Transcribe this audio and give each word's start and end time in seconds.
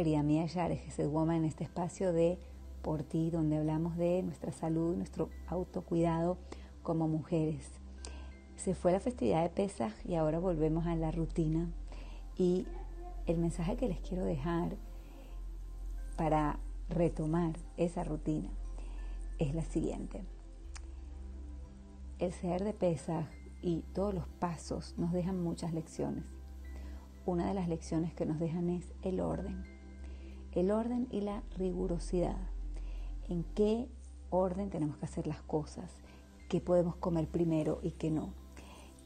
querida 0.00 0.22
mía 0.22 0.46
Yares, 0.46 0.80
Gesed 0.80 1.10
Woman, 1.10 1.36
en 1.36 1.44
este 1.44 1.62
espacio 1.62 2.14
de 2.14 2.38
Por 2.80 3.02
Ti, 3.02 3.28
donde 3.28 3.58
hablamos 3.58 3.98
de 3.98 4.22
nuestra 4.22 4.50
salud, 4.50 4.96
nuestro 4.96 5.28
autocuidado 5.46 6.38
como 6.82 7.06
mujeres. 7.06 7.70
Se 8.56 8.74
fue 8.74 8.92
la 8.92 9.00
festividad 9.00 9.42
de 9.42 9.50
Pesaj 9.50 9.92
y 10.06 10.14
ahora 10.14 10.38
volvemos 10.38 10.86
a 10.86 10.96
la 10.96 11.10
rutina. 11.10 11.68
Y 12.34 12.66
el 13.26 13.36
mensaje 13.36 13.76
que 13.76 13.88
les 13.88 14.00
quiero 14.00 14.24
dejar 14.24 14.74
para 16.16 16.58
retomar 16.88 17.52
esa 17.76 18.02
rutina 18.02 18.48
es 19.38 19.54
la 19.54 19.64
siguiente. 19.64 20.24
El 22.18 22.32
ser 22.32 22.64
de 22.64 22.72
Pesaj 22.72 23.26
y 23.60 23.82
todos 23.92 24.14
los 24.14 24.26
pasos 24.26 24.94
nos 24.96 25.12
dejan 25.12 25.42
muchas 25.42 25.74
lecciones. 25.74 26.24
Una 27.26 27.48
de 27.48 27.52
las 27.52 27.68
lecciones 27.68 28.14
que 28.14 28.24
nos 28.24 28.40
dejan 28.40 28.70
es 28.70 28.94
el 29.02 29.20
orden. 29.20 29.79
El 30.52 30.70
orden 30.70 31.06
y 31.10 31.20
la 31.20 31.42
rigurosidad. 31.56 32.36
En 33.28 33.44
qué 33.54 33.88
orden 34.30 34.70
tenemos 34.70 34.96
que 34.96 35.04
hacer 35.04 35.26
las 35.26 35.42
cosas, 35.42 35.92
qué 36.48 36.60
podemos 36.60 36.96
comer 36.96 37.28
primero 37.28 37.78
y 37.82 37.92
qué 37.92 38.10
no. 38.10 38.30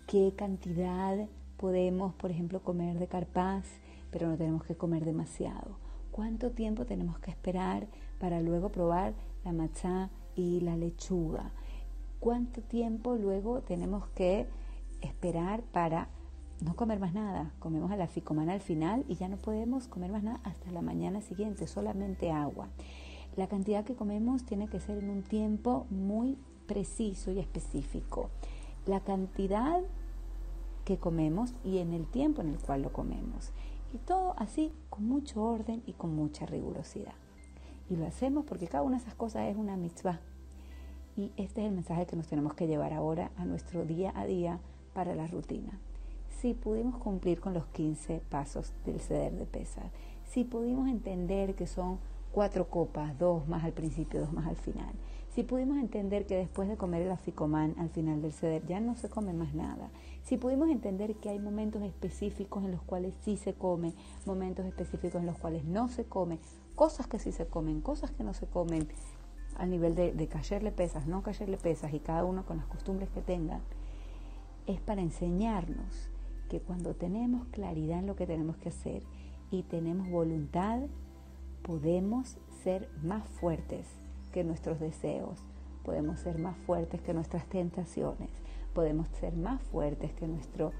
Qué 0.06 0.34
cantidad 0.36 1.28
podemos, 1.56 2.14
por 2.14 2.30
ejemplo, 2.30 2.62
comer 2.62 2.98
de 2.98 3.08
carpaz, 3.08 3.64
pero 4.10 4.28
no 4.28 4.36
tenemos 4.36 4.64
que 4.64 4.76
comer 4.76 5.04
demasiado. 5.04 5.76
¿Cuánto 6.12 6.52
tiempo 6.52 6.86
tenemos 6.86 7.18
que 7.18 7.30
esperar 7.30 7.88
para 8.18 8.40
luego 8.40 8.70
probar 8.70 9.14
la 9.44 9.52
matzá 9.52 10.10
y 10.36 10.60
la 10.60 10.76
lechuga? 10.76 11.52
¿Cuánto 12.20 12.62
tiempo 12.62 13.16
luego 13.16 13.60
tenemos 13.60 14.06
que 14.08 14.46
esperar 15.02 15.62
para 15.62 16.08
no 16.64 16.74
comer 16.76 16.98
más 16.98 17.12
nada? 17.12 17.52
Comemos 17.58 17.90
a 17.90 17.96
la 17.96 18.06
ficomana 18.06 18.54
al 18.54 18.60
final 18.60 19.04
y 19.06 19.16
ya 19.16 19.28
no 19.28 19.36
podemos 19.36 19.86
comer 19.86 20.10
más 20.10 20.22
nada 20.22 20.40
hasta 20.44 20.70
la 20.70 20.80
mañana 20.80 21.20
siguiente, 21.20 21.66
solamente 21.66 22.30
agua. 22.30 22.68
La 23.36 23.48
cantidad 23.48 23.84
que 23.84 23.94
comemos 23.94 24.44
tiene 24.44 24.68
que 24.68 24.80
ser 24.80 24.98
en 24.98 25.10
un 25.10 25.22
tiempo 25.22 25.86
muy 25.90 26.38
preciso 26.66 27.30
y 27.32 27.38
específico. 27.38 28.30
La 28.86 29.00
cantidad 29.00 29.82
que 30.84 30.96
comemos 30.96 31.52
y 31.64 31.78
en 31.78 31.92
el 31.92 32.06
tiempo 32.06 32.40
en 32.40 32.48
el 32.48 32.58
cual 32.58 32.82
lo 32.82 32.92
comemos. 32.92 33.50
Y 33.92 33.98
todo 33.98 34.34
así 34.38 34.72
con 34.88 35.06
mucho 35.06 35.42
orden 35.42 35.82
y 35.86 35.92
con 35.92 36.16
mucha 36.16 36.46
rigurosidad. 36.46 37.14
Y 37.90 37.96
lo 37.96 38.06
hacemos 38.06 38.44
porque 38.46 38.68
cada 38.68 38.82
una 38.82 38.96
de 38.96 39.02
esas 39.02 39.14
cosas 39.14 39.50
es 39.50 39.56
una 39.56 39.76
mitzvah. 39.76 40.20
Y 41.16 41.30
este 41.36 41.60
es 41.60 41.68
el 41.68 41.74
mensaje 41.74 42.06
que 42.06 42.16
nos 42.16 42.26
tenemos 42.26 42.54
que 42.54 42.66
llevar 42.66 42.94
ahora 42.94 43.30
a 43.36 43.44
nuestro 43.44 43.84
día 43.84 44.12
a 44.16 44.24
día 44.24 44.60
para 44.94 45.14
la 45.14 45.26
rutina. 45.26 45.78
Si 46.44 46.52
pudimos 46.52 46.98
cumplir 46.98 47.40
con 47.40 47.54
los 47.54 47.64
15 47.68 48.20
pasos 48.28 48.74
del 48.84 49.00
ceder 49.00 49.32
de 49.32 49.46
pesar, 49.46 49.90
si 50.26 50.44
pudimos 50.44 50.90
entender 50.90 51.54
que 51.54 51.66
son 51.66 51.98
cuatro 52.32 52.68
copas, 52.68 53.18
dos 53.18 53.48
más 53.48 53.64
al 53.64 53.72
principio, 53.72 54.20
dos 54.20 54.30
más 54.30 54.46
al 54.46 54.56
final, 54.56 54.92
si 55.30 55.42
pudimos 55.42 55.78
entender 55.78 56.26
que 56.26 56.36
después 56.36 56.68
de 56.68 56.76
comer 56.76 57.00
el 57.00 57.12
aficomán 57.12 57.74
al 57.78 57.88
final 57.88 58.20
del 58.20 58.34
ceder 58.34 58.66
ya 58.66 58.78
no 58.78 58.94
se 58.94 59.08
come 59.08 59.32
más 59.32 59.54
nada. 59.54 59.88
Si 60.22 60.36
pudimos 60.36 60.68
entender 60.68 61.14
que 61.14 61.30
hay 61.30 61.38
momentos 61.38 61.82
específicos 61.82 62.62
en 62.62 62.72
los 62.72 62.82
cuales 62.82 63.14
sí 63.22 63.38
se 63.38 63.54
come, 63.54 63.94
momentos 64.26 64.66
específicos 64.66 65.22
en 65.22 65.26
los 65.26 65.38
cuales 65.38 65.64
no 65.64 65.88
se 65.88 66.04
come, 66.04 66.40
cosas 66.74 67.06
que 67.06 67.18
sí 67.18 67.32
se 67.32 67.46
comen, 67.46 67.80
cosas 67.80 68.10
que 68.10 68.22
no 68.22 68.34
se 68.34 68.46
comen 68.46 68.86
a 69.56 69.64
nivel 69.64 69.94
de, 69.94 70.12
de 70.12 70.28
callarle 70.28 70.72
pesas, 70.72 71.06
no 71.06 71.22
callarle 71.22 71.56
pesas 71.56 71.94
y 71.94 72.00
cada 72.00 72.22
uno 72.22 72.44
con 72.44 72.58
las 72.58 72.66
costumbres 72.66 73.08
que 73.08 73.22
tenga, 73.22 73.62
es 74.66 74.78
para 74.82 75.00
enseñarnos 75.00 76.10
que 76.54 76.60
cuando 76.60 76.94
tenemos 76.94 77.48
claridad 77.48 77.98
en 77.98 78.06
lo 78.06 78.14
que 78.14 78.28
tenemos 78.28 78.56
que 78.58 78.68
hacer 78.68 79.02
y 79.50 79.64
tenemos 79.64 80.08
voluntad, 80.08 80.82
podemos 81.64 82.36
ser 82.62 82.88
más 83.02 83.28
fuertes 83.28 83.88
que 84.32 84.44
nuestros 84.44 84.78
deseos, 84.78 85.40
podemos 85.84 86.20
ser 86.20 86.38
más 86.38 86.56
fuertes 86.58 87.00
que 87.00 87.12
nuestras 87.12 87.44
tentaciones, 87.46 88.30
podemos 88.72 89.08
ser 89.18 89.34
más 89.34 89.60
fuertes 89.62 90.12
que 90.12 90.28
nuestro 90.28 90.70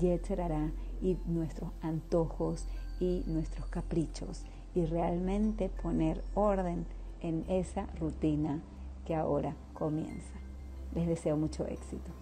yetzerará 0.00 0.70
y 1.02 1.18
nuestros 1.26 1.70
antojos 1.82 2.64
y 3.00 3.24
nuestros 3.26 3.66
caprichos 3.66 4.44
y 4.76 4.86
realmente 4.86 5.70
poner 5.70 6.22
orden 6.36 6.86
en 7.20 7.44
esa 7.48 7.86
rutina 7.98 8.62
que 9.04 9.16
ahora 9.16 9.56
comienza. 9.74 10.38
Les 10.94 11.08
deseo 11.08 11.36
mucho 11.36 11.66
éxito. 11.66 12.12